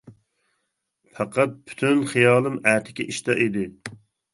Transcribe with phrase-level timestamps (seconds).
[1.19, 3.73] پەقەت پۈتۈن خىيالىم ئەتىكى ئىشتا ئىدى.